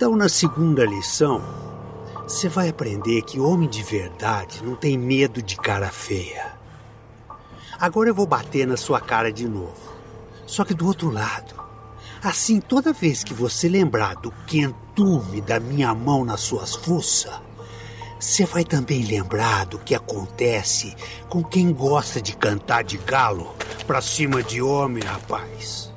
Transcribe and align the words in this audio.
Então, 0.00 0.16
na 0.16 0.30
segunda 0.30 0.82
lição, 0.86 1.42
você 2.22 2.48
vai 2.48 2.70
aprender 2.70 3.20
que 3.20 3.38
homem 3.38 3.68
de 3.68 3.82
verdade 3.82 4.64
não 4.64 4.74
tem 4.74 4.96
medo 4.96 5.42
de 5.42 5.56
cara 5.58 5.90
feia. 5.90 6.54
Agora 7.78 8.08
eu 8.08 8.14
vou 8.14 8.26
bater 8.26 8.66
na 8.66 8.78
sua 8.78 8.98
cara 8.98 9.30
de 9.30 9.46
novo, 9.46 9.76
só 10.46 10.64
que 10.64 10.72
do 10.72 10.86
outro 10.86 11.10
lado. 11.10 11.54
Assim, 12.22 12.62
toda 12.62 12.94
vez 12.94 13.22
que 13.22 13.34
você 13.34 13.68
lembrar 13.68 14.16
do 14.16 14.30
quentume 14.46 15.42
da 15.42 15.60
minha 15.60 15.94
mão 15.94 16.24
nas 16.24 16.40
suas 16.40 16.74
fuças, 16.74 17.38
você 18.18 18.46
vai 18.46 18.64
também 18.64 19.04
lembrar 19.04 19.66
do 19.66 19.78
que 19.78 19.94
acontece 19.94 20.96
com 21.28 21.44
quem 21.44 21.74
gosta 21.74 22.22
de 22.22 22.34
cantar 22.34 22.84
de 22.84 22.96
galo 22.96 23.54
pra 23.86 24.00
cima 24.00 24.42
de 24.42 24.62
homem, 24.62 25.02
rapaz. 25.04 25.92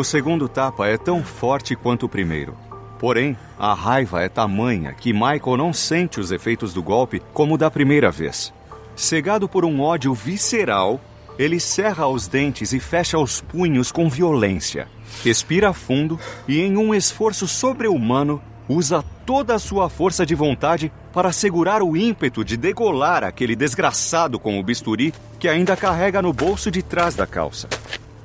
O 0.00 0.04
segundo 0.04 0.48
tapa 0.48 0.88
é 0.88 0.96
tão 0.96 1.22
forte 1.22 1.76
quanto 1.76 2.06
o 2.06 2.08
primeiro. 2.08 2.56
Porém, 2.98 3.36
a 3.58 3.74
raiva 3.74 4.22
é 4.22 4.30
tamanha 4.30 4.94
que 4.94 5.12
Michael 5.12 5.58
não 5.58 5.74
sente 5.74 6.18
os 6.18 6.32
efeitos 6.32 6.72
do 6.72 6.82
golpe 6.82 7.20
como 7.34 7.58
da 7.58 7.70
primeira 7.70 8.10
vez. 8.10 8.50
Cegado 8.96 9.46
por 9.46 9.62
um 9.62 9.82
ódio 9.82 10.14
visceral, 10.14 10.98
ele 11.38 11.60
cerra 11.60 12.08
os 12.08 12.26
dentes 12.26 12.72
e 12.72 12.80
fecha 12.80 13.18
os 13.18 13.42
punhos 13.42 13.92
com 13.92 14.08
violência. 14.08 14.88
Respira 15.22 15.70
fundo 15.74 16.18
e, 16.48 16.62
em 16.62 16.78
um 16.78 16.94
esforço 16.94 17.46
sobre-humano, 17.46 18.40
usa 18.66 19.04
toda 19.26 19.54
a 19.54 19.58
sua 19.58 19.90
força 19.90 20.24
de 20.24 20.34
vontade 20.34 20.90
para 21.12 21.30
segurar 21.30 21.82
o 21.82 21.94
ímpeto 21.94 22.42
de 22.42 22.56
degolar 22.56 23.22
aquele 23.22 23.54
desgraçado 23.54 24.38
com 24.38 24.58
o 24.58 24.62
bisturi 24.62 25.12
que 25.38 25.46
ainda 25.46 25.76
carrega 25.76 26.22
no 26.22 26.32
bolso 26.32 26.70
de 26.70 26.82
trás 26.82 27.14
da 27.14 27.26
calça. 27.26 27.68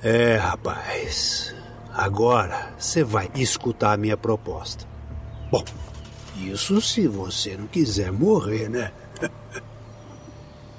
É, 0.01 0.37
rapaz. 0.37 1.44
Agora 1.95 2.73
você 2.77 3.05
vai 3.05 3.29
escutar 3.35 3.93
a 3.93 3.97
minha 3.97 4.17
proposta. 4.17 4.85
Bom, 5.49 5.63
isso 6.37 6.81
se 6.81 7.07
você 7.07 7.55
não 7.55 7.67
quiser 7.67 8.11
morrer, 8.11 8.69
né? 8.69 8.91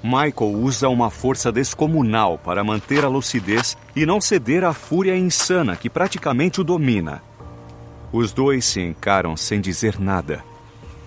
Michael 0.03 0.53
usa 0.53 0.87
uma 0.87 1.09
força 1.09 1.51
descomunal 1.51 2.37
para 2.37 2.63
manter 2.63 3.03
a 3.03 3.07
lucidez 3.07 3.75
e 3.95 4.05
não 4.05 4.21
ceder 4.21 4.63
à 4.63 4.73
fúria 4.73 5.17
insana 5.17 5.75
que 5.75 5.89
praticamente 5.89 6.61
o 6.61 6.63
domina. 6.63 7.23
Os 8.13 8.31
dois 8.31 8.63
se 8.63 8.79
encaram 8.79 9.35
sem 9.35 9.59
dizer 9.59 9.99
nada, 9.99 10.43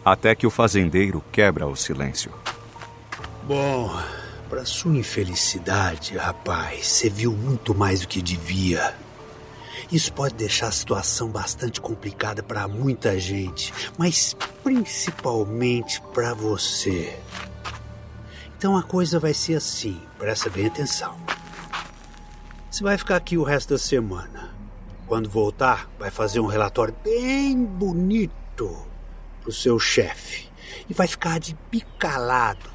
até 0.04 0.34
que 0.34 0.46
o 0.46 0.50
fazendeiro 0.50 1.22
quebra 1.30 1.68
o 1.68 1.76
silêncio. 1.76 2.32
Bom, 3.44 3.96
para 4.48 4.64
sua 4.64 4.96
infelicidade, 4.96 6.16
rapaz, 6.16 6.88
você 6.88 7.08
viu 7.08 7.32
muito 7.32 7.72
mais 7.74 8.00
do 8.00 8.08
que 8.08 8.20
devia. 8.20 8.92
Isso 9.90 10.12
pode 10.12 10.34
deixar 10.34 10.68
a 10.68 10.72
situação 10.72 11.28
bastante 11.28 11.80
complicada 11.80 12.42
para 12.42 12.68
muita 12.68 13.18
gente, 13.18 13.72
mas 13.98 14.34
principalmente 14.62 16.00
para 16.12 16.34
você. 16.34 17.18
Então 18.56 18.76
a 18.76 18.82
coisa 18.82 19.18
vai 19.18 19.32
ser 19.32 19.54
assim, 19.54 20.00
presta 20.18 20.50
bem 20.50 20.66
atenção. 20.66 21.16
Você 22.70 22.84
vai 22.84 22.96
ficar 22.96 23.16
aqui 23.16 23.36
o 23.36 23.42
resto 23.42 23.70
da 23.70 23.78
semana. 23.78 24.54
Quando 25.06 25.28
voltar, 25.28 25.90
vai 25.98 26.10
fazer 26.10 26.40
um 26.40 26.46
relatório 26.46 26.94
bem 27.02 27.64
bonito 27.64 28.86
pro 29.42 29.52
seu 29.52 29.78
chefe. 29.78 30.48
E 30.88 30.94
vai 30.94 31.08
ficar 31.08 31.40
de 31.40 31.56
bicalado, 31.70 32.70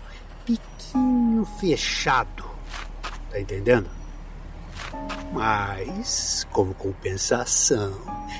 biquinho 0.45 1.45
fechado. 1.59 2.43
Tá 3.31 3.39
entendendo? 3.39 3.89
Mas, 5.35 6.47
como 6.49 6.73
compensação, 6.73 7.91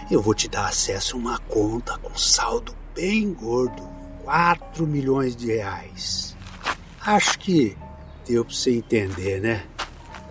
eu 0.10 0.22
vou 0.22 0.34
te 0.34 0.48
dar 0.48 0.70
acesso 0.70 1.18
a 1.18 1.20
uma 1.20 1.40
conta 1.40 1.98
com 1.98 2.18
saldo 2.18 2.74
bem 2.96 3.34
gordo 3.34 3.84
4 4.24 4.88
milhões 4.88 5.36
de 5.36 5.48
reais. 5.48 6.38
Acho 7.02 7.38
que 7.38 7.76
deu 8.26 8.46
pra 8.46 8.54
você 8.54 8.78
entender, 8.78 9.42
né? 9.42 9.66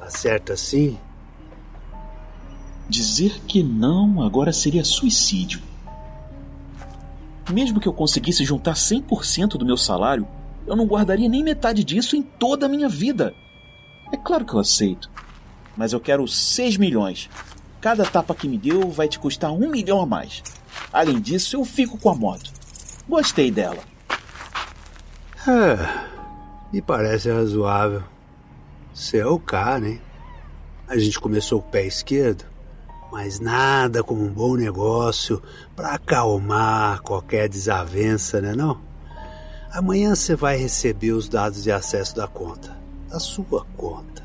Tá 0.01 0.09
certo 0.09 0.55
assim? 0.55 0.99
Dizer 2.89 3.43
que 3.47 3.63
não 3.63 4.23
agora 4.23 4.51
seria 4.51 4.85
suicídio. 4.85 5.61
Mesmo 7.53 7.79
que 7.79 7.87
eu 7.87 7.93
conseguisse 7.93 8.43
juntar 8.43 8.73
100% 8.73 9.59
do 9.59 9.67
meu 9.67 9.77
salário, 9.77 10.27
eu 10.67 10.75
não 10.75 10.87
guardaria 10.87 11.29
nem 11.29 11.45
metade 11.45 11.85
disso 11.85 12.17
em 12.17 12.23
toda 12.23 12.65
a 12.65 12.71
minha 12.71 12.89
vida. 12.89 13.35
É 14.11 14.17
claro 14.17 14.47
que 14.47 14.55
eu 14.55 14.61
aceito 14.61 15.11
mas 15.77 15.93
eu 15.93 16.01
quero 16.01 16.27
6 16.27 16.77
milhões. 16.77 17.29
Cada 17.81 18.05
tapa 18.05 18.35
que 18.35 18.49
me 18.49 18.59
deu 18.59 18.91
vai 18.91 19.09
te 19.09 19.19
custar 19.19 19.53
um 19.53 19.71
milhão 19.71 20.01
a 20.01 20.07
mais. 20.07 20.43
Além 20.93 21.21
disso, 21.21 21.57
eu 21.57 21.65
fico 21.65 21.99
com 21.99 22.11
a 22.11 22.15
moto. 22.15 22.51
Gostei 23.09 23.51
dela. 23.51 23.83
É, 25.47 25.77
me 26.73 26.81
parece 26.81 27.31
razoável. 27.31 28.03
Você 28.95 29.19
é 29.19 29.27
o 29.27 29.39
cara, 29.39 29.81
né? 29.81 30.01
A 30.89 30.97
gente 30.97 31.21
começou 31.21 31.61
com 31.61 31.69
o 31.69 31.71
pé 31.71 31.85
esquerdo, 31.85 32.45
mas 33.11 33.41
nada 33.41 34.03
como 34.03 34.25
um 34.25 34.33
bom 34.33 34.55
negócio 34.55 35.43
para 35.75 35.95
acalmar 35.95 37.03
qualquer 37.03 37.49
desavença, 37.49 38.41
né 38.41 38.55
não? 38.55 38.81
Amanhã 39.73 40.15
você 40.15 40.37
vai 40.37 40.57
receber 40.57 41.13
os 41.13 41.29
dados 41.29 41.65
de 41.65 41.73
acesso 41.73 42.15
da 42.15 42.29
conta, 42.29 42.77
da 43.09 43.19
sua 43.19 43.67
conta. 43.77 44.23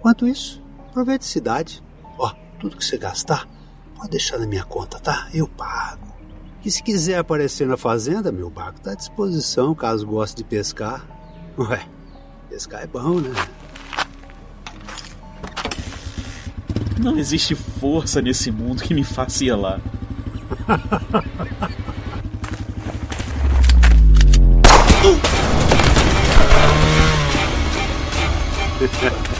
Quanto 0.00 0.26
isso, 0.26 0.62
Aproveite 0.90 1.24
cidade. 1.24 1.80
Ó, 2.18 2.32
tudo 2.58 2.76
que 2.76 2.84
você 2.84 2.98
gastar, 2.98 3.46
pode 3.96 4.10
deixar 4.10 4.38
na 4.38 4.46
minha 4.46 4.64
conta, 4.64 4.98
tá? 4.98 5.28
Eu 5.32 5.46
pago. 5.46 6.10
E 6.64 6.70
se 6.70 6.82
quiser 6.82 7.18
aparecer 7.18 7.64
na 7.66 7.76
fazenda, 7.76 8.32
meu 8.32 8.50
barco 8.50 8.80
tá 8.80 8.90
à 8.90 8.94
disposição 8.96 9.72
caso 9.72 10.04
goste 10.04 10.38
de 10.38 10.44
pescar. 10.44 11.06
Ué, 11.56 11.86
pescar 12.48 12.82
é 12.82 12.88
bom, 12.88 13.20
né? 13.20 13.30
Não 16.98 17.16
existe 17.16 17.54
força 17.54 18.20
nesse 18.20 18.50
mundo 18.50 18.82
que 18.82 18.92
me 18.92 19.04
faça 19.04 19.44
ir 19.44 19.54
lá. 19.54 19.80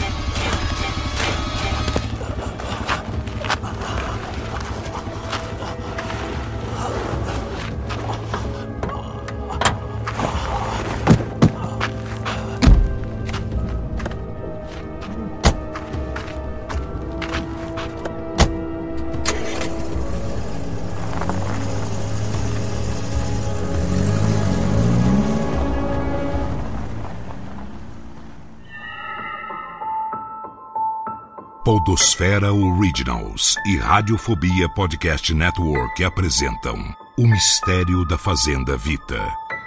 Podosfera 31.83 32.53
Originals 32.53 33.55
e 33.65 33.75
Radiofobia 33.75 34.69
Podcast 34.69 35.33
Network 35.33 36.03
apresentam 36.03 36.77
O 37.17 37.25
Mistério 37.25 38.05
da 38.05 38.19
Fazenda 38.19 38.77
Vita. 38.77 39.19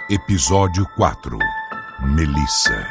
Episódio 0.09 0.87
4 0.95 1.37
Melissa. 2.15 2.87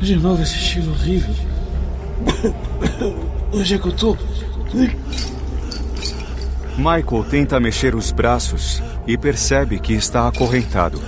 De 0.00 0.14
novo 0.16 0.40
esse 0.40 0.54
cheiro 0.54 0.90
horrível. 0.92 1.34
Onde 3.52 3.74
é 3.74 3.78
que 3.78 3.88
eu 3.88 3.96
tô? 3.96 4.16
Michael 6.76 7.24
tenta 7.28 7.60
mexer 7.60 7.94
os 7.94 8.10
braços 8.10 8.82
e 9.06 9.18
percebe 9.18 9.78
que 9.78 9.92
está 9.92 10.26
acorrentado. 10.26 11.00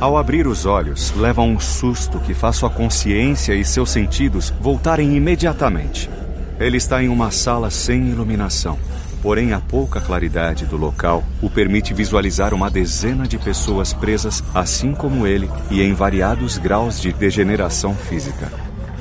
Ao 0.00 0.18
abrir 0.18 0.46
os 0.46 0.66
olhos, 0.66 1.12
leva 1.16 1.42
um 1.42 1.58
susto 1.60 2.18
que 2.18 2.34
faz 2.34 2.56
sua 2.56 2.68
consciência 2.68 3.54
e 3.54 3.64
seus 3.64 3.90
sentidos 3.90 4.52
voltarem 4.60 5.16
imediatamente. 5.16 6.10
Ele 6.58 6.76
está 6.76 7.02
em 7.02 7.08
uma 7.08 7.30
sala 7.30 7.70
sem 7.70 8.08
iluminação. 8.08 8.78
Porém, 9.22 9.52
a 9.52 9.60
pouca 9.60 10.00
claridade 10.00 10.66
do 10.66 10.76
local 10.76 11.24
o 11.40 11.48
permite 11.48 11.94
visualizar 11.94 12.52
uma 12.52 12.70
dezena 12.70 13.26
de 13.26 13.38
pessoas 13.38 13.92
presas, 13.92 14.42
assim 14.54 14.92
como 14.92 15.26
ele, 15.26 15.48
e 15.70 15.82
em 15.82 15.94
variados 15.94 16.58
graus 16.58 17.00
de 17.00 17.12
degeneração 17.12 17.94
física. 17.94 18.52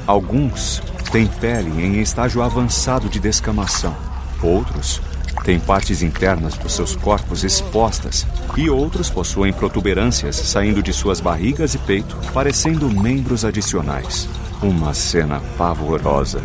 Alguns 0.07 0.81
têm 1.11 1.27
pele 1.27 1.69
em 1.83 1.99
estágio 1.99 2.41
avançado 2.41 3.09
de 3.09 3.19
descamação. 3.19 3.95
Outros 4.41 5.01
têm 5.43 5.59
partes 5.59 6.01
internas 6.01 6.57
dos 6.57 6.73
seus 6.73 6.95
corpos 6.95 7.43
expostas 7.43 8.25
e 8.55 8.69
outros 8.69 9.09
possuem 9.09 9.51
protuberâncias 9.51 10.35
saindo 10.35 10.81
de 10.81 10.93
suas 10.93 11.19
barrigas 11.19 11.73
e 11.73 11.77
peito, 11.77 12.17
parecendo 12.33 12.89
membros 12.89 13.43
adicionais. 13.45 14.29
Uma 14.61 14.93
cena 14.93 15.41
pavorosa. 15.57 16.41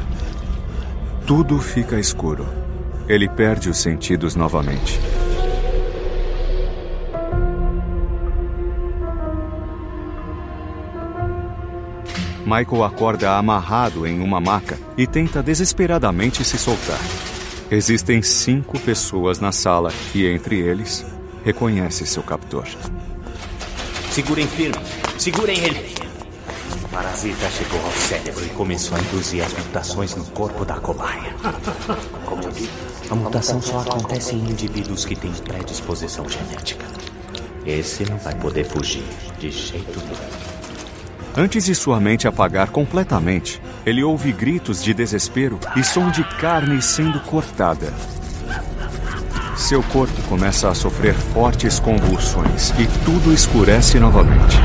Tudo 1.26 1.58
fica 1.58 1.98
escuro. 1.98 2.46
Ele 3.08 3.28
perde 3.28 3.70
os 3.70 3.78
sentidos 3.78 4.34
novamente. 4.34 4.98
Michael 12.44 12.82
acorda 12.82 13.36
amarrado 13.36 14.04
em 14.04 14.20
uma 14.20 14.40
maca 14.40 14.76
e 14.96 15.06
tenta 15.06 15.40
desesperadamente 15.40 16.44
se 16.44 16.58
soltar. 16.58 16.98
Existem 17.70 18.20
cinco 18.20 18.80
pessoas 18.80 19.38
na 19.38 19.52
sala 19.52 19.92
e, 20.12 20.26
entre 20.26 20.58
eles, 20.58 21.06
reconhece 21.44 22.04
seu 22.04 22.20
captor. 22.20 22.66
Segurem 24.10 24.44
firme, 24.48 24.84
segurem 25.16 25.56
ele. 25.56 25.94
O 26.84 26.88
parasita 26.88 27.48
chegou 27.48 27.80
ao 27.80 27.92
cérebro 27.92 28.44
e 28.44 28.48
começou 28.48 28.96
a 28.96 29.00
induzir 29.00 29.44
as 29.44 29.52
mutações 29.52 30.16
no 30.16 30.24
corpo 30.26 30.64
da 30.64 30.80
cobaia. 30.80 31.32
Como 32.26 32.42
eu 32.42 32.50
disse, 32.50 32.70
a 33.08 33.14
mutação 33.14 33.62
só 33.62 33.82
acontece 33.82 34.34
em 34.34 34.50
indivíduos 34.50 35.04
que 35.04 35.14
têm 35.14 35.32
predisposição 35.32 36.28
genética. 36.28 36.84
Esse 37.64 38.04
não 38.10 38.18
vai 38.18 38.34
poder 38.34 38.64
fugir 38.64 39.04
de 39.38 39.48
jeito 39.48 40.00
nenhum. 40.00 40.50
Antes 41.36 41.66
de 41.66 41.74
sua 41.76 42.00
mente 42.00 42.26
apagar 42.26 42.70
completamente, 42.70 43.62
ele 43.90 44.04
ouve 44.04 44.30
gritos 44.30 44.82
de 44.82 44.94
desespero 44.94 45.58
e 45.76 45.82
som 45.82 46.10
de 46.10 46.22
carne 46.38 46.80
sendo 46.80 47.18
cortada. 47.20 47.92
Seu 49.56 49.82
corpo 49.82 50.22
começa 50.28 50.68
a 50.68 50.74
sofrer 50.74 51.14
fortes 51.14 51.80
convulsões 51.80 52.70
e 52.78 52.86
tudo 53.04 53.32
escurece 53.32 53.98
novamente. 53.98 54.56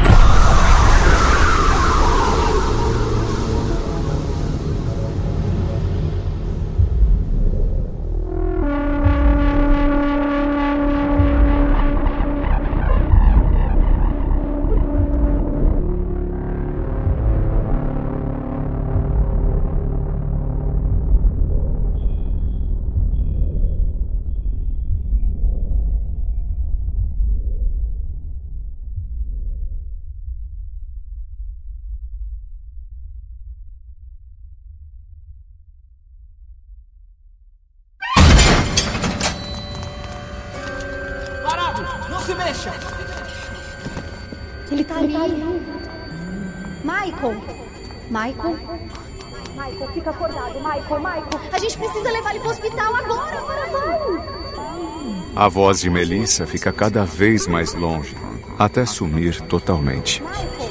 Ele 44.72 44.84
tá 44.84 44.96
ali. 44.96 45.14
Michael! 46.84 47.42
Michael? 48.10 48.58
Michael, 49.56 49.88
fica 49.94 50.10
acordado. 50.10 50.56
Michael, 50.56 51.00
Michael. 51.00 51.42
A 51.52 51.58
gente 51.58 51.78
precisa 51.78 52.12
levar 52.12 52.32
ele 52.32 52.40
pro 52.40 52.50
hospital 52.52 52.96
agora. 52.96 53.42
Para, 53.42 53.66
vai! 53.68 54.36
A 55.36 55.50
voz 55.50 55.82
de 55.82 55.90
Melissa 55.90 56.48
fica 56.48 56.72
cada 56.72 57.04
vez 57.04 57.46
mais 57.48 57.74
longe, 57.74 58.16
até 58.58 58.86
sumir 58.86 59.42
totalmente. 59.42 60.24
Michael, 60.24 60.65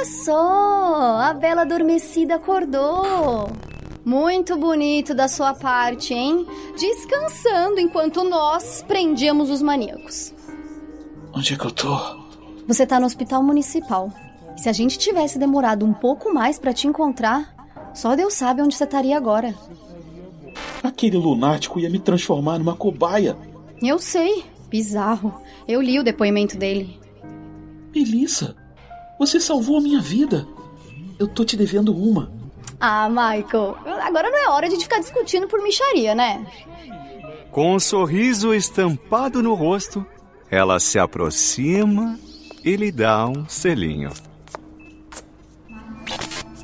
Olha 0.00 0.06
só, 0.06 1.20
a 1.20 1.34
bela 1.34 1.60
adormecida 1.60 2.36
acordou. 2.36 3.50
Muito 4.02 4.56
bonito 4.56 5.14
da 5.14 5.28
sua 5.28 5.52
parte, 5.52 6.14
hein? 6.14 6.46
Descansando 6.74 7.78
enquanto 7.78 8.24
nós 8.24 8.82
prendíamos 8.88 9.50
os 9.50 9.60
maníacos. 9.60 10.32
Onde 11.34 11.52
é 11.52 11.56
que 11.58 11.66
eu 11.66 11.70
tô? 11.70 11.98
Você 12.66 12.86
tá 12.86 12.98
no 12.98 13.04
hospital 13.04 13.42
municipal. 13.42 14.10
Se 14.56 14.70
a 14.70 14.72
gente 14.72 14.98
tivesse 14.98 15.38
demorado 15.38 15.84
um 15.84 15.92
pouco 15.92 16.32
mais 16.32 16.58
pra 16.58 16.72
te 16.72 16.86
encontrar, 16.86 17.54
só 17.92 18.16
Deus 18.16 18.32
sabe 18.32 18.62
onde 18.62 18.74
você 18.74 18.84
estaria 18.84 19.18
agora. 19.18 19.54
Aquele 20.82 21.18
lunático 21.18 21.78
ia 21.78 21.90
me 21.90 21.98
transformar 21.98 22.58
numa 22.58 22.74
cobaia. 22.74 23.36
Eu 23.82 23.98
sei, 23.98 24.46
bizarro. 24.70 25.42
Eu 25.68 25.82
li 25.82 26.00
o 26.00 26.02
depoimento 26.02 26.56
dele. 26.56 26.98
Melissa, 27.94 28.56
você 29.20 29.38
salvou 29.38 29.76
a 29.76 29.80
minha 29.82 30.00
vida. 30.00 30.48
Eu 31.18 31.28
tô 31.28 31.44
te 31.44 31.54
devendo 31.54 31.94
uma. 31.94 32.32
Ah, 32.80 33.06
Michael, 33.06 33.76
agora 34.00 34.30
não 34.30 34.38
é 34.38 34.48
hora 34.48 34.66
de 34.66 34.76
ficar 34.78 34.98
discutindo 34.98 35.46
por 35.46 35.62
micharia, 35.62 36.14
né? 36.14 36.46
Com 37.50 37.74
um 37.74 37.78
sorriso 37.78 38.54
estampado 38.54 39.42
no 39.42 39.52
rosto, 39.52 40.06
ela 40.50 40.80
se 40.80 40.98
aproxima 40.98 42.18
e 42.64 42.74
lhe 42.76 42.90
dá 42.90 43.28
um 43.28 43.46
selinho. 43.46 44.10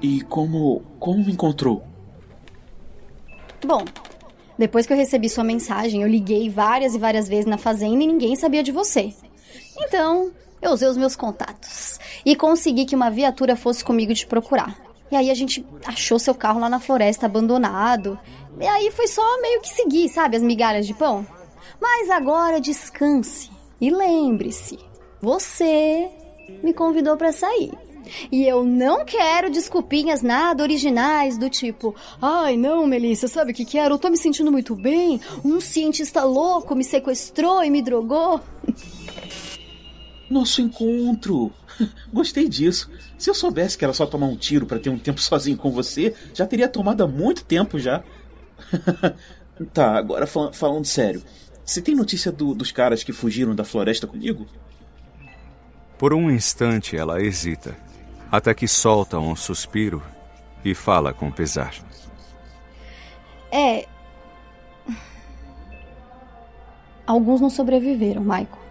E 0.00 0.22
como. 0.22 0.80
como 0.98 1.26
me 1.26 1.32
encontrou? 1.32 1.84
Bom, 3.66 3.84
depois 4.58 4.86
que 4.86 4.94
eu 4.94 4.96
recebi 4.96 5.28
sua 5.28 5.44
mensagem, 5.44 6.00
eu 6.00 6.08
liguei 6.08 6.48
várias 6.48 6.94
e 6.94 6.98
várias 6.98 7.28
vezes 7.28 7.44
na 7.44 7.58
fazenda 7.58 8.02
e 8.02 8.06
ninguém 8.06 8.34
sabia 8.34 8.62
de 8.62 8.72
você. 8.72 9.12
Então, 9.78 10.32
eu 10.60 10.72
usei 10.72 10.88
os 10.88 10.96
meus 10.96 11.14
contatos 11.14 11.98
e 12.24 12.34
consegui 12.34 12.84
que 12.84 12.96
uma 12.96 13.10
viatura 13.10 13.56
fosse 13.56 13.84
comigo 13.84 14.14
te 14.14 14.26
procurar. 14.26 14.76
E 15.10 15.16
aí 15.16 15.30
a 15.30 15.34
gente 15.34 15.64
achou 15.84 16.18
seu 16.18 16.34
carro 16.34 16.60
lá 16.60 16.68
na 16.68 16.80
floresta 16.80 17.26
abandonado. 17.26 18.18
E 18.60 18.66
aí 18.66 18.90
foi 18.90 19.06
só 19.06 19.40
meio 19.40 19.60
que 19.60 19.68
seguir, 19.68 20.08
sabe, 20.08 20.36
as 20.36 20.42
migalhas 20.42 20.86
de 20.86 20.94
pão. 20.94 21.26
Mas 21.80 22.10
agora 22.10 22.60
descanse 22.60 23.50
e 23.80 23.90
lembre-se, 23.90 24.78
você 25.20 26.08
me 26.62 26.72
convidou 26.72 27.16
para 27.16 27.32
sair. 27.32 27.72
E 28.30 28.46
eu 28.46 28.64
não 28.64 29.04
quero 29.04 29.50
desculpinhas 29.50 30.22
nada 30.22 30.62
originais 30.62 31.36
do 31.36 31.50
tipo, 31.50 31.94
ai 32.22 32.56
não, 32.56 32.86
Melissa, 32.86 33.26
sabe 33.26 33.50
o 33.52 33.54
que 33.54 33.64
que 33.64 33.78
era? 33.78 33.92
Eu 33.92 33.98
tô 33.98 34.08
me 34.08 34.16
sentindo 34.16 34.50
muito 34.50 34.74
bem. 34.74 35.20
Um 35.44 35.60
cientista 35.60 36.22
louco 36.24 36.74
me 36.74 36.84
sequestrou 36.84 37.62
e 37.62 37.70
me 37.70 37.82
drogou. 37.82 38.40
Nosso 40.28 40.60
encontro! 40.60 41.52
Gostei 42.12 42.48
disso. 42.48 42.90
Se 43.16 43.30
eu 43.30 43.34
soubesse 43.34 43.78
que 43.78 43.84
era 43.84 43.94
só 43.94 44.06
tomar 44.06 44.26
um 44.26 44.36
tiro 44.36 44.66
para 44.66 44.78
ter 44.78 44.90
um 44.90 44.98
tempo 44.98 45.20
sozinho 45.22 45.56
com 45.56 45.70
você, 45.70 46.14
já 46.34 46.46
teria 46.46 46.68
tomado 46.68 47.02
há 47.02 47.08
muito 47.08 47.44
tempo 47.44 47.78
já. 47.78 48.02
tá, 49.72 49.96
agora 49.96 50.26
fal 50.26 50.52
falando 50.52 50.84
sério. 50.84 51.22
Você 51.64 51.82
tem 51.82 51.94
notícia 51.94 52.30
do, 52.30 52.54
dos 52.54 52.70
caras 52.70 53.02
que 53.02 53.12
fugiram 53.12 53.54
da 53.54 53.64
floresta 53.64 54.06
comigo? 54.06 54.46
Por 55.98 56.12
um 56.12 56.30
instante 56.30 56.96
ela 56.96 57.22
hesita, 57.22 57.76
até 58.30 58.54
que 58.54 58.68
solta 58.68 59.18
um 59.18 59.34
suspiro 59.34 60.02
e 60.64 60.74
fala 60.74 61.12
com 61.12 61.30
pesar. 61.30 61.74
É. 63.50 63.86
Alguns 67.06 67.40
não 67.40 67.48
sobreviveram, 67.48 68.20
Michael. 68.20 68.65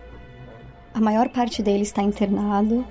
A 0.96 1.02
maior 1.02 1.28
parte 1.28 1.62
deles 1.62 1.90
está 1.90 2.02
internado. 2.02 2.88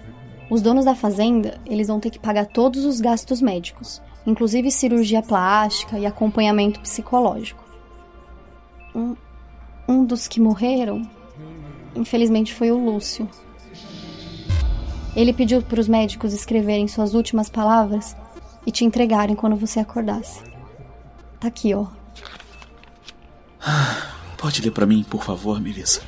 Os 0.51 0.61
donos 0.61 0.85
da 0.85 0.95
fazenda, 0.95 1.59
eles 1.65 1.89
vão 1.89 1.99
ter 1.99 2.11
que 2.11 2.19
pagar 2.19 2.45
todos 2.45 2.85
os 2.85 3.01
gastos 3.01 3.41
médicos, 3.41 4.03
inclusive 4.27 4.71
cirurgia 4.71 5.23
plástica 5.23 5.99
e 5.99 6.05
acompanhamento 6.05 6.81
psicológico. 6.81 7.65
Um, 8.95 9.17
um 9.89 10.05
dos 10.05 10.29
que 10.29 10.39
morreram, 10.39 11.09
infelizmente, 11.97 12.53
foi 12.53 12.71
o 12.71 12.77
Lúcio. 12.77 13.27
Ele 15.17 15.33
pediu 15.33 15.63
para 15.63 15.81
os 15.81 15.89
médicos 15.89 16.35
escreverem 16.35 16.87
suas 16.87 17.15
últimas 17.15 17.49
palavras 17.49 18.15
e 18.67 18.71
te 18.71 18.85
entregarem 18.85 19.35
quando 19.35 19.57
você 19.57 19.81
acordasse. 19.81 20.43
Tá 21.41 21.49
aqui, 21.49 21.73
ó. 21.73 21.87
Pode 24.37 24.61
ler 24.61 24.73
para 24.73 24.85
mim, 24.85 25.03
por 25.09 25.25
favor, 25.25 25.59
Melissa? 25.59 26.03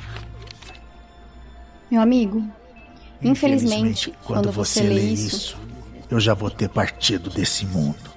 Meu 1.89 2.01
amigo, 2.01 2.43
infelizmente, 3.21 4.13
quando, 4.23 4.43
quando 4.43 4.51
você, 4.51 4.81
lê 4.81 5.01
isso, 5.01 5.35
isso, 5.35 5.57
eu 6.09 6.19
já 6.19 6.33
vou 6.33 6.49
ter 6.49 6.69
partido 6.69 7.29
desse 7.29 7.65
mundo. 7.65 8.11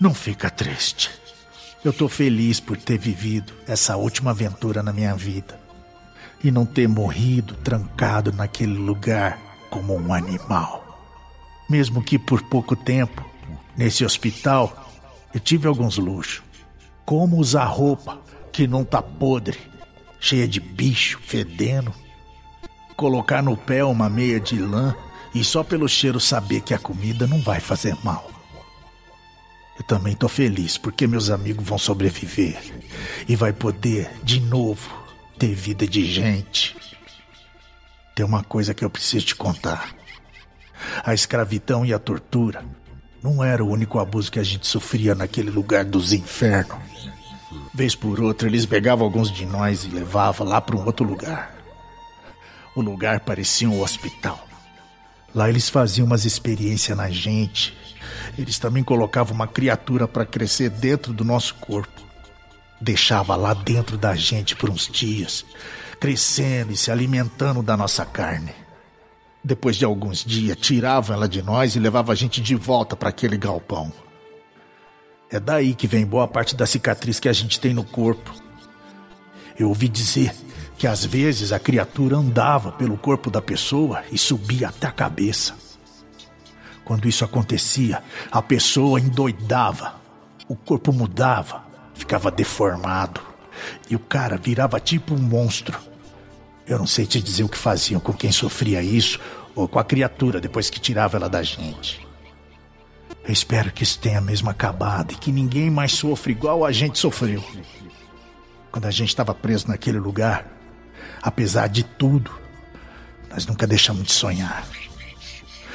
Não 0.00 0.14
fica 0.14 0.50
triste. 0.50 1.10
Eu 1.84 1.92
tô 1.92 2.08
feliz 2.08 2.60
por 2.60 2.76
ter 2.76 2.98
vivido 2.98 3.52
essa 3.66 3.96
última 3.96 4.32
aventura 4.32 4.82
na 4.82 4.92
minha 4.92 5.14
vida 5.14 5.58
e 6.42 6.50
não 6.50 6.66
ter 6.66 6.88
morrido 6.88 7.54
trancado 7.54 8.32
naquele 8.32 8.76
lugar 8.76 9.38
como 9.70 9.96
um 9.96 10.12
animal. 10.12 10.84
Mesmo 11.68 12.02
que 12.02 12.18
por 12.18 12.42
pouco 12.42 12.74
tempo, 12.74 13.24
nesse 13.76 14.04
hospital, 14.04 14.88
eu 15.34 15.40
tive 15.40 15.66
alguns 15.66 15.98
luxos. 15.98 16.42
Como 17.04 17.38
usar 17.38 17.64
roupa 17.64 18.20
que 18.52 18.66
não 18.66 18.84
tá 18.84 19.02
podre, 19.02 19.58
cheia 20.20 20.48
de 20.48 20.60
bicho, 20.60 21.18
fedendo. 21.22 21.92
Colocar 22.98 23.44
no 23.44 23.56
pé 23.56 23.84
uma 23.84 24.08
meia 24.10 24.40
de 24.40 24.58
lã 24.58 24.92
e 25.32 25.44
só 25.44 25.62
pelo 25.62 25.88
cheiro 25.88 26.18
saber 26.18 26.62
que 26.62 26.74
a 26.74 26.78
comida 26.80 27.28
não 27.28 27.40
vai 27.40 27.60
fazer 27.60 27.96
mal. 28.02 28.28
Eu 29.78 29.84
também 29.84 30.16
tô 30.16 30.26
feliz 30.28 30.76
porque 30.76 31.06
meus 31.06 31.30
amigos 31.30 31.64
vão 31.64 31.78
sobreviver 31.78 32.60
e 33.28 33.36
vai 33.36 33.52
poder, 33.52 34.10
de 34.24 34.40
novo, 34.40 34.90
ter 35.38 35.54
vida 35.54 35.86
de 35.86 36.04
gente. 36.04 36.76
Tem 38.16 38.26
uma 38.26 38.42
coisa 38.42 38.74
que 38.74 38.84
eu 38.84 38.90
preciso 38.90 39.26
te 39.26 39.36
contar. 39.36 39.94
A 41.04 41.14
escravidão 41.14 41.86
e 41.86 41.94
a 41.94 42.00
tortura 42.00 42.64
não 43.22 43.44
era 43.44 43.62
o 43.62 43.70
único 43.70 44.00
abuso 44.00 44.32
que 44.32 44.40
a 44.40 44.44
gente 44.44 44.66
sofria 44.66 45.14
naquele 45.14 45.52
lugar 45.52 45.84
dos 45.84 46.12
infernos. 46.12 47.08
Vez 47.72 47.94
por 47.94 48.20
outra, 48.20 48.48
eles 48.48 48.66
pegavam 48.66 49.06
alguns 49.06 49.30
de 49.30 49.46
nós 49.46 49.84
e 49.84 49.88
levavam 49.88 50.48
lá 50.48 50.60
para 50.60 50.74
um 50.74 50.84
outro 50.84 51.06
lugar. 51.06 51.57
O 52.78 52.80
lugar 52.80 53.18
parecia 53.18 53.68
um 53.68 53.82
hospital. 53.82 54.46
Lá 55.34 55.48
eles 55.48 55.68
faziam 55.68 56.06
umas 56.06 56.24
experiências 56.24 56.96
na 56.96 57.10
gente. 57.10 57.76
Eles 58.38 58.56
também 58.60 58.84
colocavam 58.84 59.34
uma 59.34 59.48
criatura 59.48 60.06
para 60.06 60.24
crescer 60.24 60.70
dentro 60.70 61.12
do 61.12 61.24
nosso 61.24 61.56
corpo. 61.56 62.00
Deixava 62.80 63.34
lá 63.34 63.52
dentro 63.52 63.98
da 63.98 64.14
gente 64.14 64.54
por 64.54 64.70
uns 64.70 64.86
dias, 64.86 65.44
crescendo 65.98 66.70
e 66.70 66.76
se 66.76 66.88
alimentando 66.92 67.64
da 67.64 67.76
nossa 67.76 68.06
carne. 68.06 68.54
Depois 69.42 69.74
de 69.74 69.84
alguns 69.84 70.24
dias, 70.24 70.56
tiravam 70.56 71.16
ela 71.16 71.28
de 71.28 71.42
nós 71.42 71.74
e 71.74 71.80
levavam 71.80 72.12
a 72.12 72.14
gente 72.14 72.40
de 72.40 72.54
volta 72.54 72.94
para 72.94 73.08
aquele 73.08 73.36
galpão. 73.36 73.92
É 75.28 75.40
daí 75.40 75.74
que 75.74 75.88
vem 75.88 76.06
boa 76.06 76.28
parte 76.28 76.54
da 76.54 76.64
cicatriz 76.64 77.18
que 77.18 77.28
a 77.28 77.32
gente 77.32 77.58
tem 77.58 77.74
no 77.74 77.82
corpo. 77.82 78.32
Eu 79.58 79.68
ouvi 79.68 79.88
dizer 79.88 80.32
que 80.78 80.86
às 80.86 81.04
vezes 81.04 81.50
a 81.52 81.58
criatura 81.58 82.16
andava 82.16 82.70
pelo 82.70 82.96
corpo 82.96 83.30
da 83.30 83.42
pessoa 83.42 84.04
e 84.12 84.16
subia 84.16 84.68
até 84.68 84.86
a 84.86 84.92
cabeça. 84.92 85.56
Quando 86.84 87.08
isso 87.08 87.24
acontecia, 87.24 88.00
a 88.30 88.40
pessoa 88.40 89.00
endoidava, 89.00 89.96
o 90.48 90.54
corpo 90.54 90.92
mudava, 90.92 91.64
ficava 91.94 92.30
deformado 92.30 93.20
e 93.90 93.96
o 93.96 93.98
cara 93.98 94.36
virava 94.36 94.78
tipo 94.78 95.14
um 95.14 95.18
monstro. 95.18 95.76
Eu 96.64 96.78
não 96.78 96.86
sei 96.86 97.06
te 97.06 97.20
dizer 97.20 97.42
o 97.42 97.48
que 97.48 97.58
faziam 97.58 98.00
com 98.00 98.12
quem 98.12 98.30
sofria 98.30 98.80
isso 98.80 99.18
ou 99.56 99.66
com 99.66 99.80
a 99.80 99.84
criatura 99.84 100.40
depois 100.40 100.70
que 100.70 100.78
tirava 100.78 101.16
ela 101.16 101.28
da 101.28 101.42
gente. 101.42 102.06
Eu 103.24 103.32
espero 103.32 103.72
que 103.72 103.82
isso 103.82 103.98
tenha 103.98 104.20
mesmo 104.20 104.48
acabado 104.48 105.12
e 105.12 105.16
que 105.16 105.32
ninguém 105.32 105.70
mais 105.70 105.92
sofra 105.92 106.30
igual 106.30 106.64
a 106.64 106.70
gente 106.70 107.00
sofreu. 107.00 107.42
Quando 108.70 108.86
a 108.86 108.90
gente 108.92 109.08
estava 109.08 109.34
preso 109.34 109.66
naquele 109.66 109.98
lugar, 109.98 110.57
apesar 111.22 111.68
de 111.68 111.82
tudo, 111.82 112.30
nós 113.30 113.46
nunca 113.46 113.66
deixamos 113.66 114.04
de 114.04 114.12
sonhar. 114.12 114.66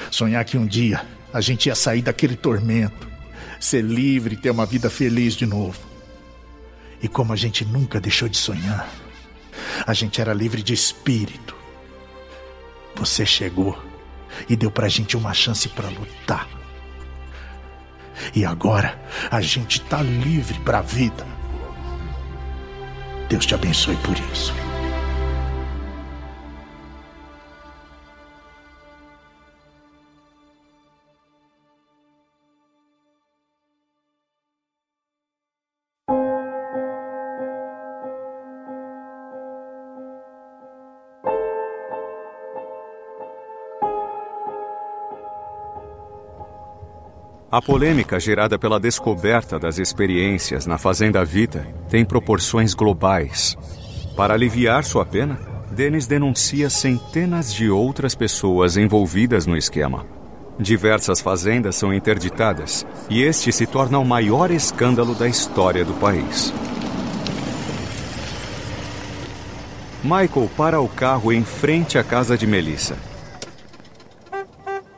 Sonhar 0.09 0.43
que 0.45 0.57
um 0.57 0.65
dia 0.65 1.05
a 1.33 1.41
gente 1.41 1.67
ia 1.67 1.75
sair 1.75 2.01
daquele 2.01 2.35
tormento, 2.35 3.07
ser 3.59 3.81
livre 3.83 4.35
e 4.35 4.37
ter 4.37 4.49
uma 4.49 4.65
vida 4.65 4.89
feliz 4.89 5.33
de 5.33 5.45
novo. 5.45 5.79
E 7.01 7.07
como 7.07 7.33
a 7.33 7.35
gente 7.35 7.65
nunca 7.65 7.99
deixou 7.99 8.29
de 8.29 8.37
sonhar, 8.37 8.89
a 9.85 9.93
gente 9.93 10.21
era 10.21 10.33
livre 10.33 10.61
de 10.61 10.73
espírito. 10.73 11.55
Você 12.95 13.25
chegou 13.25 13.81
e 14.47 14.55
deu 14.55 14.71
pra 14.71 14.87
gente 14.87 15.17
uma 15.17 15.33
chance 15.33 15.67
para 15.69 15.89
lutar 15.89 16.47
e 18.35 18.45
agora 18.45 18.99
a 19.29 19.41
gente 19.41 19.81
tá 19.81 20.01
livre 20.01 20.59
para 20.59 20.79
a 20.79 20.81
vida. 20.81 21.25
Deus 23.29 23.45
te 23.45 23.55
abençoe 23.55 23.95
por 23.97 24.15
isso. 24.31 24.53
A 47.53 47.61
polêmica 47.61 48.19
gerada 48.19 48.57
pela 48.57 48.79
descoberta 48.79 49.59
das 49.59 49.77
experiências 49.77 50.65
na 50.65 50.79
Fazenda 50.79 51.23
Vita 51.23 51.67
tem 51.87 52.03
proporções 52.03 52.73
globais. 52.73 53.55
Para 54.17 54.33
aliviar 54.33 54.83
sua 54.83 55.05
pena, 55.05 55.39
Dennis 55.69 56.07
denuncia 56.07 56.67
centenas 56.67 57.53
de 57.53 57.69
outras 57.69 58.15
pessoas 58.15 58.75
envolvidas 58.75 59.45
no 59.45 59.55
esquema. 59.55 60.03
Diversas 60.57 61.21
fazendas 61.21 61.75
são 61.75 61.93
interditadas 61.93 62.87
e 63.07 63.21
este 63.21 63.51
se 63.51 63.67
torna 63.67 63.99
o 63.99 64.03
maior 64.03 64.49
escândalo 64.49 65.13
da 65.13 65.27
história 65.27 65.85
do 65.85 65.93
país. 65.93 66.51
Michael 70.03 70.49
para 70.57 70.81
o 70.81 70.89
carro 70.89 71.31
em 71.31 71.43
frente 71.43 71.99
à 71.99 72.03
casa 72.03 72.35
de 72.35 72.47
Melissa. 72.47 73.12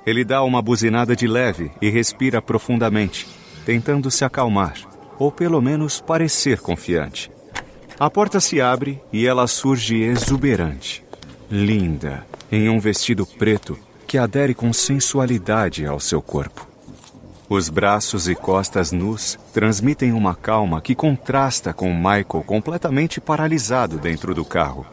Ele 0.06 0.24
dá 0.24 0.44
uma 0.44 0.62
buzinada 0.62 1.16
de 1.16 1.28
leve 1.28 1.72
e 1.82 1.90
respira 1.90 2.42
profundamente, 2.42 3.28
tentando 3.66 4.12
se 4.12 4.24
acalmar, 4.24 4.76
ou 5.18 5.32
pelo 5.32 5.62
menos 5.62 6.00
parecer 6.00 6.60
confiante. 6.60 7.32
A 8.00 8.10
porta 8.10 8.40
se 8.40 8.62
abre 8.62 9.02
e 9.12 9.26
ela 9.26 9.48
surge 9.48 10.02
exuberante, 10.02 11.04
linda, 11.50 12.26
em 12.52 12.70
um 12.70 12.80
vestido 12.80 13.26
preto 13.26 13.78
que 14.06 14.18
adere 14.18 14.54
com 14.54 14.72
sensualidade 14.72 15.86
ao 15.86 16.00
seu 16.00 16.22
corpo. 16.22 16.68
Os 17.48 17.70
braços 17.70 18.28
e 18.28 18.36
costas 18.36 18.92
nus 18.92 19.38
transmitem 19.54 20.12
uma 20.12 20.36
calma 20.36 20.82
que 20.82 20.96
contrasta 20.96 21.74
com 21.74 21.94
Michael 21.94 22.44
completamente 22.46 23.22
paralisado 23.22 23.98
dentro 23.98 24.34
do 24.34 24.44
carro. 24.44 24.86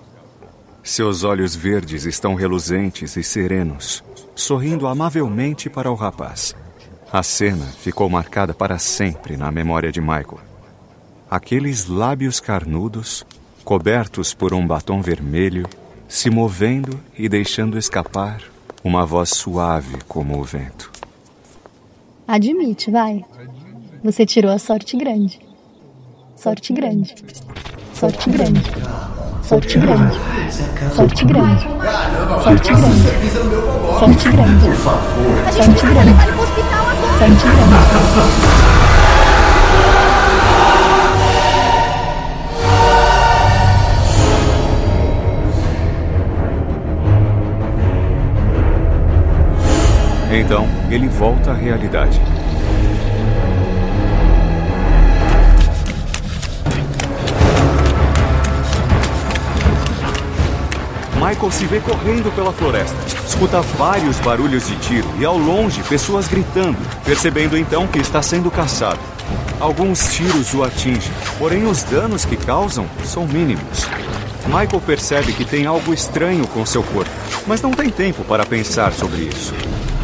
Seus 0.82 1.24
olhos 1.24 1.56
verdes 1.56 2.04
estão 2.04 2.34
reluzentes 2.34 3.16
e 3.16 3.22
serenos, 3.22 4.04
sorrindo 4.34 4.86
amavelmente 4.86 5.68
para 5.68 5.90
o 5.90 5.94
rapaz. 5.94 6.54
A 7.12 7.22
cena 7.22 7.66
ficou 7.66 8.08
marcada 8.08 8.54
para 8.54 8.78
sempre 8.78 9.36
na 9.36 9.50
memória 9.50 9.92
de 9.92 10.00
Michael. 10.00 10.40
Aqueles 11.30 11.86
lábios 11.86 12.40
carnudos, 12.40 13.26
cobertos 13.64 14.34
por 14.34 14.54
um 14.54 14.66
batom 14.66 15.00
vermelho, 15.02 15.66
se 16.08 16.30
movendo 16.30 17.00
e 17.16 17.28
deixando 17.28 17.78
escapar 17.78 18.42
uma 18.84 19.06
voz 19.06 19.30
suave 19.30 19.98
como 20.08 20.38
o 20.38 20.42
vento. 20.42 20.90
Admite, 22.26 22.90
vai. 22.90 23.24
Você 24.02 24.26
tirou 24.26 24.50
a 24.50 24.58
sorte 24.58 24.96
grande. 24.96 25.40
Sorte 26.34 26.72
grande. 26.72 27.14
Sorte 27.94 28.30
grande. 28.30 28.60
Sorte 29.42 29.78
grande. 29.78 30.12
Sorte 30.94 31.24
grande. 31.24 31.66
Sorte 32.42 32.72
grande. 32.72 33.08
Sorte 33.98 34.30
grande. 34.30 34.66
Por 34.66 34.74
favor. 34.76 35.34
Grande. 35.42 35.78
Sorte 35.78 35.86
grande. 35.86 36.42
Então, 50.34 50.66
ele 50.90 51.08
volta 51.08 51.50
à 51.50 51.54
realidade. 51.54 52.20
Michael 61.22 61.52
se 61.52 61.66
vê 61.66 61.78
correndo 61.78 62.34
pela 62.34 62.52
floresta. 62.52 62.96
Escuta 63.24 63.60
vários 63.60 64.18
barulhos 64.18 64.66
de 64.66 64.74
tiro 64.78 65.08
e 65.20 65.24
ao 65.24 65.38
longe 65.38 65.80
pessoas 65.84 66.26
gritando, 66.26 66.76
percebendo 67.04 67.56
então 67.56 67.86
que 67.86 68.00
está 68.00 68.20
sendo 68.20 68.50
caçado. 68.50 68.98
Alguns 69.60 70.12
tiros 70.12 70.52
o 70.52 70.64
atingem, 70.64 71.12
porém 71.38 71.64
os 71.64 71.84
danos 71.84 72.24
que 72.24 72.36
causam 72.36 72.88
são 73.04 73.24
mínimos. 73.24 73.86
Michael 74.46 74.82
percebe 74.84 75.32
que 75.32 75.44
tem 75.44 75.64
algo 75.64 75.94
estranho 75.94 76.44
com 76.48 76.66
seu 76.66 76.82
corpo, 76.82 77.12
mas 77.46 77.62
não 77.62 77.70
tem 77.70 77.88
tempo 77.88 78.24
para 78.24 78.44
pensar 78.44 78.92
sobre 78.92 79.20
isso. 79.22 79.54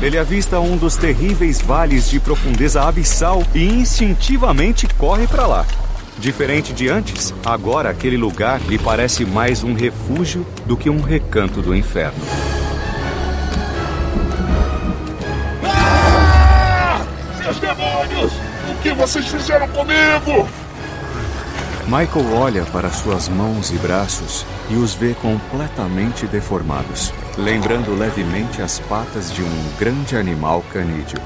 Ele 0.00 0.16
avista 0.16 0.60
um 0.60 0.76
dos 0.76 0.96
terríveis 0.96 1.60
vales 1.60 2.08
de 2.08 2.20
profundeza 2.20 2.82
abissal 2.82 3.42
e 3.52 3.66
instintivamente 3.66 4.86
corre 4.96 5.26
para 5.26 5.48
lá. 5.48 5.66
Diferente 6.18 6.72
de 6.72 6.88
antes, 6.88 7.32
agora 7.46 7.90
aquele 7.90 8.16
lugar 8.16 8.60
lhe 8.62 8.76
parece 8.76 9.24
mais 9.24 9.62
um 9.62 9.72
refúgio 9.72 10.44
do 10.66 10.76
que 10.76 10.90
um 10.90 11.00
recanto 11.00 11.62
do 11.62 11.74
inferno. 11.74 12.18
Ah! 15.62 17.06
Seus 17.40 17.60
demônios! 17.60 18.32
O 18.68 18.82
que 18.82 18.92
vocês 18.92 19.28
fizeram 19.28 19.68
comigo? 19.68 20.48
Michael 21.86 22.34
olha 22.34 22.64
para 22.64 22.90
suas 22.90 23.28
mãos 23.28 23.70
e 23.70 23.76
braços 23.76 24.44
e 24.68 24.74
os 24.74 24.94
vê 24.94 25.14
completamente 25.14 26.26
deformados, 26.26 27.14
lembrando 27.38 27.96
levemente 27.96 28.60
as 28.60 28.80
patas 28.80 29.32
de 29.32 29.42
um 29.42 29.72
grande 29.78 30.16
animal 30.16 30.62
canídeo. 30.72 31.18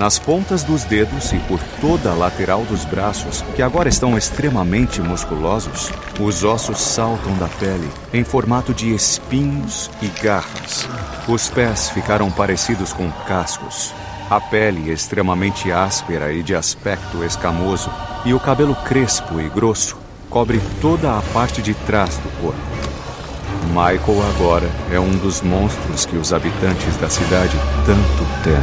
Nas 0.00 0.18
pontas 0.18 0.64
dos 0.64 0.82
dedos 0.84 1.30
e 1.30 1.38
por 1.40 1.60
toda 1.78 2.10
a 2.10 2.14
lateral 2.14 2.64
dos 2.64 2.86
braços, 2.86 3.44
que 3.54 3.60
agora 3.60 3.86
estão 3.86 4.16
extremamente 4.16 4.98
musculosos, 5.02 5.92
os 6.18 6.42
ossos 6.42 6.80
saltam 6.80 7.36
da 7.36 7.46
pele 7.46 7.86
em 8.10 8.24
formato 8.24 8.72
de 8.72 8.94
espinhos 8.94 9.90
e 10.00 10.06
garras. 10.22 10.88
Os 11.28 11.50
pés 11.50 11.90
ficaram 11.90 12.30
parecidos 12.30 12.94
com 12.94 13.12
cascos. 13.28 13.92
A 14.30 14.40
pele 14.40 14.90
extremamente 14.90 15.70
áspera 15.70 16.32
e 16.32 16.42
de 16.42 16.54
aspecto 16.54 17.22
escamoso, 17.22 17.90
e 18.24 18.32
o 18.32 18.40
cabelo 18.40 18.74
crespo 18.74 19.38
e 19.38 19.50
grosso 19.50 19.98
cobre 20.30 20.62
toda 20.80 21.18
a 21.18 21.20
parte 21.20 21.60
de 21.60 21.74
trás 21.74 22.16
do 22.16 22.30
corpo. 22.40 22.69
Michael 23.70 24.22
agora 24.34 24.68
é 24.90 24.98
um 24.98 25.10
dos 25.18 25.40
monstros 25.42 26.04
que 26.04 26.16
os 26.16 26.32
habitantes 26.32 26.96
da 26.96 27.08
cidade 27.08 27.56
tanto 27.86 28.26
temem. 28.42 28.60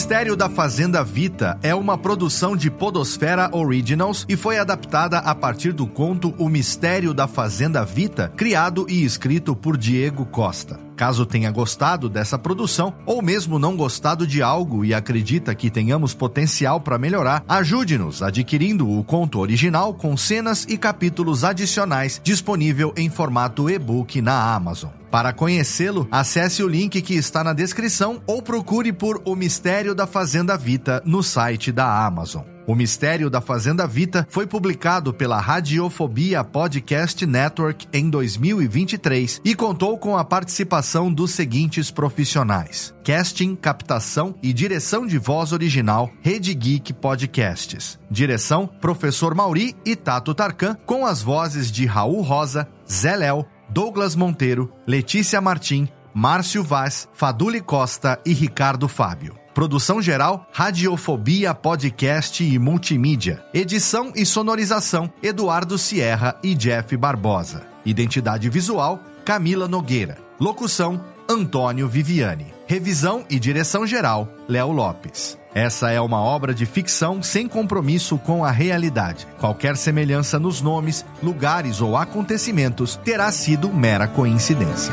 O 0.00 0.02
Mistério 0.02 0.34
da 0.34 0.48
Fazenda 0.48 1.04
Vita 1.04 1.58
é 1.62 1.74
uma 1.74 1.98
produção 1.98 2.56
de 2.56 2.70
Podosfera 2.70 3.54
Originals 3.54 4.24
e 4.30 4.34
foi 4.34 4.58
adaptada 4.58 5.18
a 5.18 5.34
partir 5.34 5.74
do 5.74 5.86
conto 5.86 6.34
O 6.38 6.48
Mistério 6.48 7.12
da 7.12 7.28
Fazenda 7.28 7.84
Vita, 7.84 8.32
criado 8.34 8.86
e 8.88 9.04
escrito 9.04 9.54
por 9.54 9.76
Diego 9.76 10.24
Costa. 10.24 10.89
Caso 11.00 11.24
tenha 11.24 11.50
gostado 11.50 12.10
dessa 12.10 12.38
produção 12.38 12.92
ou 13.06 13.22
mesmo 13.22 13.58
não 13.58 13.74
gostado 13.74 14.26
de 14.26 14.42
algo 14.42 14.84
e 14.84 14.92
acredita 14.92 15.54
que 15.54 15.70
tenhamos 15.70 16.12
potencial 16.12 16.78
para 16.78 16.98
melhorar, 16.98 17.42
ajude-nos 17.48 18.22
adquirindo 18.22 18.86
o 18.86 19.02
conto 19.02 19.38
original 19.38 19.94
com 19.94 20.14
cenas 20.14 20.66
e 20.68 20.76
capítulos 20.76 21.42
adicionais 21.42 22.20
disponível 22.22 22.92
em 22.98 23.08
formato 23.08 23.70
e-book 23.70 24.20
na 24.20 24.54
Amazon. 24.54 24.90
Para 25.10 25.32
conhecê-lo, 25.32 26.06
acesse 26.10 26.62
o 26.62 26.68
link 26.68 27.00
que 27.00 27.14
está 27.14 27.42
na 27.42 27.54
descrição 27.54 28.20
ou 28.26 28.42
procure 28.42 28.92
por 28.92 29.22
O 29.24 29.34
Mistério 29.34 29.94
da 29.94 30.06
Fazenda 30.06 30.54
Vita 30.54 31.02
no 31.06 31.22
site 31.22 31.72
da 31.72 32.04
Amazon. 32.04 32.42
O 32.70 32.74
Mistério 32.76 33.28
da 33.28 33.40
Fazenda 33.40 33.84
Vita 33.84 34.24
foi 34.30 34.46
publicado 34.46 35.12
pela 35.12 35.40
Radiofobia 35.40 36.44
Podcast 36.44 37.26
Network 37.26 37.88
em 37.92 38.08
2023 38.08 39.40
e 39.44 39.56
contou 39.56 39.98
com 39.98 40.16
a 40.16 40.24
participação 40.24 41.12
dos 41.12 41.32
seguintes 41.32 41.90
profissionais: 41.90 42.94
casting, 43.02 43.56
captação 43.56 44.36
e 44.40 44.52
direção 44.52 45.04
de 45.04 45.18
voz 45.18 45.52
original 45.52 46.12
Rede 46.22 46.54
Geek 46.54 46.92
Podcasts. 46.92 47.98
Direção: 48.08 48.68
Professor 48.68 49.34
Mauri 49.34 49.74
e 49.84 49.96
Tato 49.96 50.32
Tarkan, 50.32 50.76
com 50.86 51.04
as 51.04 51.20
vozes 51.20 51.72
de 51.72 51.86
Raul 51.86 52.22
Rosa, 52.22 52.68
Zé 52.88 53.16
Léo, 53.16 53.44
Douglas 53.68 54.14
Monteiro, 54.14 54.72
Letícia 54.86 55.40
Martim, 55.40 55.88
Márcio 56.14 56.62
Vaz, 56.62 57.08
Faduli 57.14 57.60
Costa 57.60 58.20
e 58.24 58.32
Ricardo 58.32 58.86
Fábio. 58.86 59.39
Produção 59.54 60.00
geral, 60.00 60.46
Radiofobia 60.52 61.52
Podcast 61.52 62.44
e 62.44 62.58
Multimídia. 62.58 63.42
Edição 63.52 64.12
e 64.14 64.24
sonorização, 64.24 65.12
Eduardo 65.20 65.76
Sierra 65.76 66.36
e 66.42 66.54
Jeff 66.54 66.96
Barbosa. 66.96 67.62
Identidade 67.84 68.48
visual, 68.48 69.00
Camila 69.24 69.66
Nogueira. 69.66 70.18
Locução, 70.38 71.00
Antônio 71.28 71.88
Viviane. 71.88 72.54
Revisão 72.66 73.24
e 73.28 73.40
direção 73.40 73.84
geral, 73.84 74.28
Léo 74.48 74.70
Lopes. 74.70 75.36
Essa 75.52 75.90
é 75.90 76.00
uma 76.00 76.20
obra 76.20 76.54
de 76.54 76.64
ficção 76.64 77.20
sem 77.20 77.48
compromisso 77.48 78.16
com 78.18 78.44
a 78.44 78.52
realidade. 78.52 79.26
Qualquer 79.40 79.76
semelhança 79.76 80.38
nos 80.38 80.62
nomes, 80.62 81.04
lugares 81.20 81.80
ou 81.80 81.96
acontecimentos 81.96 82.94
terá 83.04 83.32
sido 83.32 83.68
mera 83.68 84.06
coincidência. 84.06 84.92